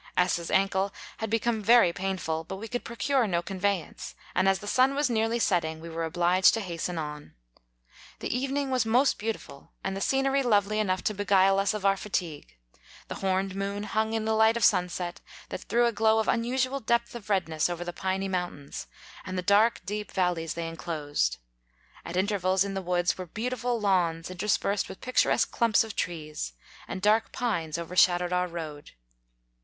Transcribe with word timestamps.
S's 0.17 0.49
ancle 0.49 0.91
had 1.17 1.29
become 1.29 1.61
very 1.61 1.89
38 1.89 1.93
painful, 1.93 2.43
but 2.43 2.55
we 2.55 2.67
could 2.67 2.83
procure 2.83 3.27
no 3.27 3.43
con 3.43 3.59
ve}'ance, 3.59 4.15
and 4.33 4.49
as 4.49 4.57
the 4.57 4.65
sun 4.65 4.95
was 4.95 5.11
nearly 5.11 5.37
setting, 5.37 5.79
we 5.79 5.89
were 5.91 6.05
obliged 6.05 6.55
to 6.55 6.59
hasten 6.59 6.97
on. 6.97 7.35
The 8.17 8.35
evening 8.35 8.71
was 8.71 8.83
most 8.83 9.19
beautiful, 9.19 9.73
and 9.83 9.95
the 9.95 10.01
scenery 10.01 10.41
lovely 10.41 10.79
enough 10.79 11.03
to 11.03 11.13
beguile 11.13 11.59
us 11.59 11.75
of 11.75 11.85
our 11.85 11.97
fatigue: 11.97 12.57
the 13.09 13.13
horned 13.21 13.51
mooii 13.53 13.85
hung 13.85 14.13
in 14.13 14.25
the 14.25 14.33
light 14.33 14.57
of 14.57 14.63
sunset, 14.63 15.21
that 15.49 15.61
threw 15.61 15.85
a 15.85 15.91
glow 15.91 16.17
of 16.17 16.27
unusual 16.27 16.79
depth 16.79 17.13
of 17.13 17.29
redness 17.29 17.69
over 17.69 17.83
the 17.85 17.93
piny 17.93 18.27
mountains 18.27 18.87
and 19.23 19.37
the 19.37 19.43
dark 19.43 19.81
deep 19.85 20.11
vallies 20.11 20.55
they 20.55 20.67
enclosed; 20.67 21.37
at 22.03 22.17
inter 22.17 22.39
vals 22.39 22.63
in 22.65 22.73
the 22.73 22.81
woods 22.81 23.19
were 23.19 23.27
beautiful 23.27 23.79
lawns 23.79 24.31
interspersed 24.31 24.89
with 24.89 24.99
picturesque 24.99 25.51
clumps 25.51 25.83
of 25.83 25.95
trees, 25.95 26.53
and 26.87 27.03
dark 27.03 27.31
pines 27.31 27.77
overshadowed 27.77 28.33
our 28.33 28.47
road. 28.47 28.93